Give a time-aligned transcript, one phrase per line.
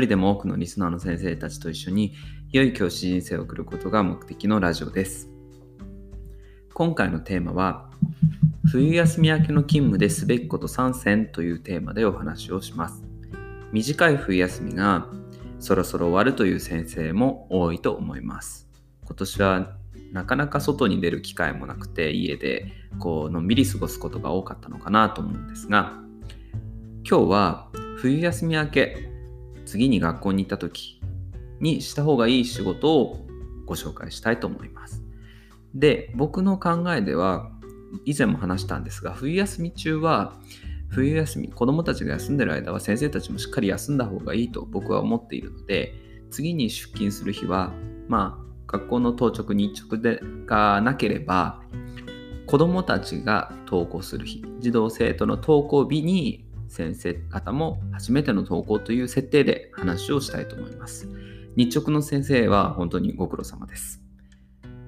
[0.00, 2.14] 人でも多くのリスナーの先生たちと一緒に
[2.50, 5.28] 良い教師人生を送ることが目的のラジオです。
[6.72, 7.90] 今回のテーマは
[8.64, 13.04] 冬休み明けの勤務ですべきこと参戦というテーマでお話をします。
[13.72, 15.08] 短い冬休みが
[15.60, 18.68] そろそろ終わるという先生も多いと思います。
[19.04, 19.76] 今年は
[20.12, 25.92] なかなか外に出る機会もなくて家でこうのんびり過ごすことが多かったのかなと思うんですが
[27.08, 29.11] 今日は冬休み明け
[29.64, 31.00] 次に学校に行った時
[31.60, 33.26] にした方がいい仕事を
[33.66, 35.02] ご紹介したいと思います。
[35.74, 37.50] で僕の考えでは
[38.04, 40.34] 以前も話したんですが冬休み中は
[40.88, 45.94] 冬休み子どもたちが休んでる間は先生たちもしっかり休んだ方がいいと僕は思っているので
[46.30, 47.72] 次に出勤する日は
[48.08, 51.62] まあ学校の当直に直でがなければ
[52.46, 61.08] 子どもたちが登校する日児童生徒の登校日に先生方も初めての登校という設定で話をしたいと思います
[61.56, 64.00] 日直の先生は本当にご苦労様です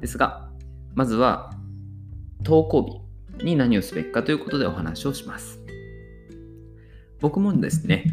[0.00, 0.48] ですが
[0.94, 1.52] まずは
[2.42, 3.04] 登校
[3.38, 5.60] 日に何をすべきかということでお話をします
[7.20, 8.04] 僕もですね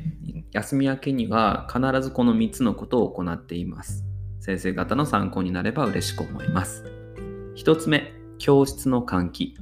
[0.51, 4.07] 休み明けには必ずこの3つのことを行っています
[4.47, 6.85] 先生方の参考になれば嬉しく思います。
[7.57, 9.57] 1つ目、教室の換気。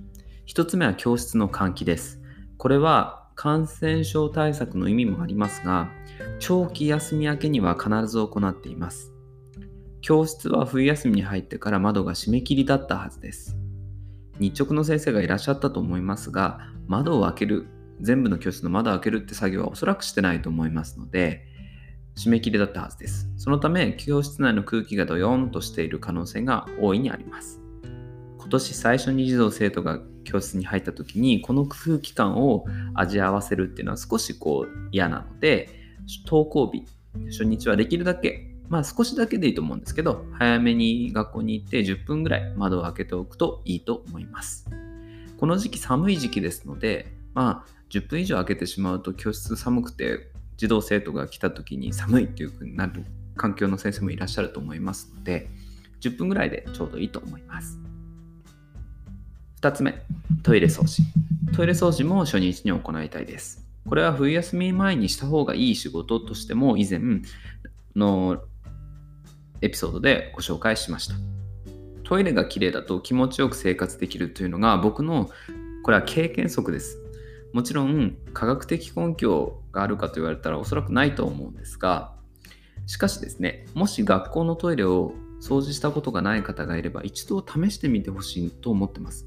[0.45, 2.21] 1つ目は教室の換気です。
[2.57, 5.91] これは感染症対策の意味もありますが、
[6.39, 9.11] 長期休み明けには必ず行っています。
[10.01, 13.57] 教室は冬休みに入ってから窓が締め切りだったはずです。
[14.39, 17.67] 日直の先生がいらっしゃったと思いますが、窓を開ける、
[18.01, 21.45] 全部の教室の窓を開けるって作業はおそらくしてないと思いますので、
[22.17, 23.29] 締め切りだったはずです。
[23.35, 27.61] そのため、教室内の空気がドヨーンとしている可能性が大いにあります。
[28.37, 35.69] 今年最初に児童生徒が教室に入った時に、この空気感を味合わせるっていうのは少しこう嫌なので、
[36.25, 36.85] 登校日、
[37.31, 44.67] 初日はできるだけ、まあ少しだけでいいと思うんですけど、早めに学校に行って10分ぐらい窓を開けておくといいと思います。
[45.37, 53.05] この時期寒い時期ですので、まあ10分以上開けてしまうと教室寒くて児童生徒が来た時に寒いっていう風になる
[53.35, 55.49] 環境の先生もいらっしゃると思いますので
[56.01, 57.79] 10分ぐらいでちょうどいいと思います
[59.61, 60.01] 2つ目
[60.43, 61.03] トイレ掃除。
[61.55, 63.65] トイレ掃除も初日に行いたいです。
[63.87, 66.99] これは冬休み前にした方がいい仕事としても以前
[67.95, 68.43] の
[69.61, 71.15] エピソードでご紹介しました。
[72.03, 75.29] トイレが綺麗だと気持ちよく生活できるというのが僕の
[75.83, 76.99] これは経験則です。
[77.55, 82.13] もちろん科学的根拠があるかと言われたらおそらくないと思うんですが
[82.85, 89.25] しかしですねもし学校のトイレを掃除したことがない方がいれば一度試してみてほしいと思ってます。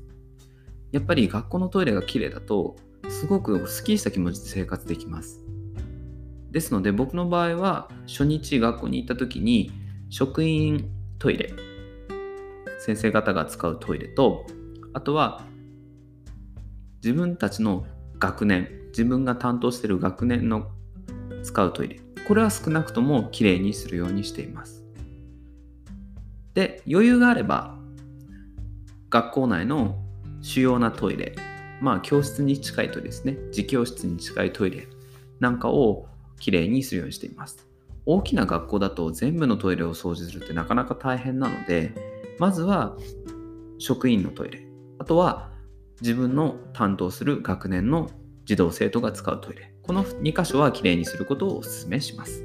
[0.92, 2.76] やっぱり学校のトイレが綺麗だと
[3.08, 5.40] すごくスッキリした気持ちで生活できます。
[6.50, 9.70] ですので僕の場合は初日学校に行った時に
[10.08, 11.52] 職員トイレ
[12.78, 14.46] 先生方が使うトイレと
[14.94, 15.42] あとは
[17.04, 17.86] 自分たちの
[18.18, 20.70] 学年自分が担当している学年の
[21.42, 24.84] 使うトイレこれは少なくともきれいにするようにしています。
[26.54, 27.78] で余裕があれば
[29.10, 30.02] 学校内の
[30.40, 31.34] 主要なトイレ
[31.80, 34.86] まあ教室に近いトイレですね自教室に近いトイレ
[35.40, 36.06] なんかを
[36.38, 37.66] きれいにするようにしています
[38.06, 41.92] 大きな学校だと全部のトイレを掃除するってなかなか大変なので
[42.38, 42.96] まずは
[43.78, 44.62] 職員のトイレ
[44.98, 45.50] あとは
[46.00, 48.10] 自分の担当する学年の
[48.48, 49.74] 児童生徒が使うトイレ。
[49.82, 52.44] この2箇所はきれいにすることをお勧めします。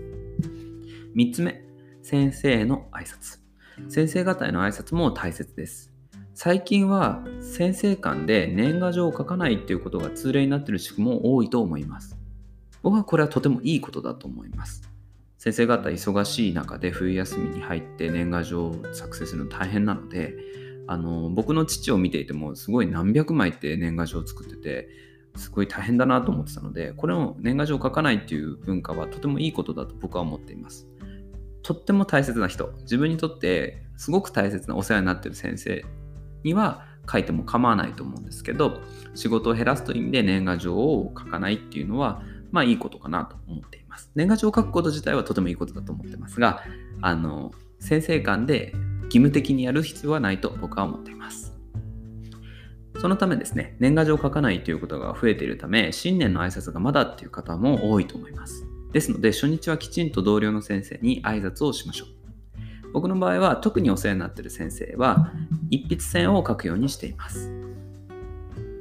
[1.16, 1.64] 3つ目、
[2.02, 3.40] 先生への挨拶。
[3.90, 5.93] 先生方への挨拶も大切です。
[6.36, 12.18] 最近は先生間で年賀状を書かないっていうことが通例になっている地区も多いと思います。
[12.82, 14.82] 僕はこれはとてもいいことだと思います。
[15.38, 20.36] 先生方忙しい中で冬休みに入って年賀状を作成するの大変なので、
[20.88, 24.90] あの僕の父を見ていてもすごい何百枚って年賀状を作ってて
[25.36, 30.88] すごい大変だなと思ってたのでこれを年賀状を書かないっていう文化はとてもいいことだと僕は思っています
[31.62, 35.86] とっても大切な人自分にとってすごく大切なお世話になってる先生
[36.44, 38.82] には書いても構わないと思うんですけど
[39.14, 44.12] 仕事を減らすという意味で年賀状を書かないっていうのはまあいいことかなと思っています。
[44.16, 46.64] 年賀状を書くこと自体はとてもいいことだと思ってますが、
[47.02, 48.74] あの、先生間で
[49.06, 51.54] 義務的にやる必要はないと僕は思っています。
[53.00, 58.66] そのためですね、年賀状を書かないということが増えているため、新年の挨拶がまだっていう方も多いと思います。
[58.92, 62.23] ですので、初日はきちんと同僚の先生に挨拶をしましょう。
[62.94, 65.32] 僕の場合は特にお世話になっている先生は
[65.70, 67.52] 一筆線を書くようにしています。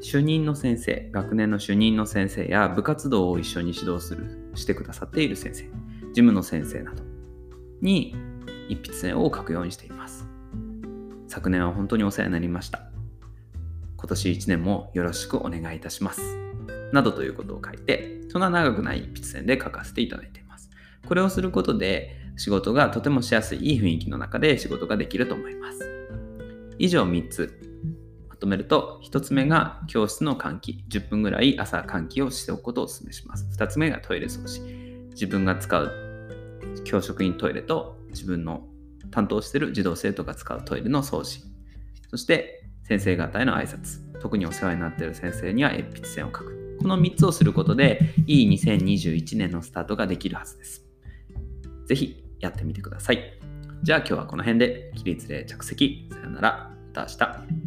[0.02, 5.70] 主任の先生、学年の主任の先生や部活動を一緒に指導する、してくださっている先生、事
[6.14, 7.02] 務の先生など
[7.80, 8.14] に
[8.68, 10.26] 一筆線を書くようにしています。
[11.28, 12.82] 昨年は本当にお世話になりました。
[13.96, 16.20] 今年1年もよろしくお願いいたします。
[16.92, 20.68] などということを書いて、そんな長くない一筆線で書かせていただいています。
[21.06, 25.80] これをすることで、仕事がとてもしやすいいい雰囲気の中で仕事ができると思います。
[26.78, 27.58] 以上3つ
[28.28, 30.84] まとめると、1つ目が教室の換気。
[30.88, 33.46] 10分ぐらい朝換気をしておくことをお勧めします。
[33.56, 34.62] 2つ目がトイレ掃除。
[35.10, 35.92] 自分が使う
[36.84, 38.66] 教職員トイレと自分の
[39.10, 41.44] 担当している児童生徒が使うトイレの掃除。
[42.10, 44.00] そして先生方への挨拶。
[44.20, 46.78] 特にお世話になっている先生には鉛筆線を書く。
[46.80, 50.84] この3つをすることで、いい2021年のスタートができるはずです。
[51.86, 53.38] ぜひやってみてください。
[53.82, 56.08] じゃあ今日はこの辺で起立例着席。
[56.10, 56.70] さよなら。
[56.94, 57.08] また明
[57.56, 57.61] 日。